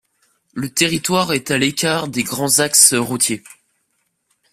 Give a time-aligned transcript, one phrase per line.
[0.55, 3.43] Le territoire est à l'écart des grands axes routiers.